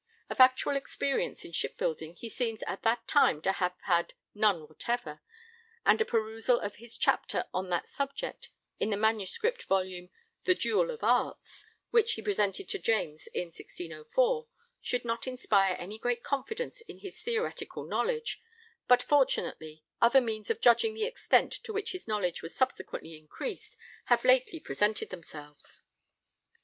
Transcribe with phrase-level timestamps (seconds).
[0.31, 5.21] Of actual experience in shipbuilding he seems at that time to have had none whatever,
[5.85, 10.09] and a perusal of his chapter on that subject in the manuscript volume
[10.45, 14.47] 'The Jewell of Artes,' which he presented to James in 1604,
[14.91, 18.41] would not inspire any great confidence in his theoretical knowledge,
[18.87, 23.77] but fortunately other means of judging the extent to which this knowledge was subsequently increased
[24.05, 25.81] have lately presented themselves.